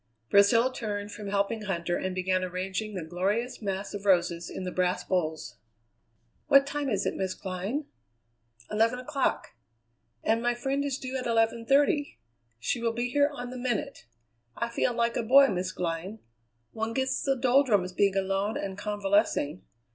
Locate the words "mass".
3.61-3.93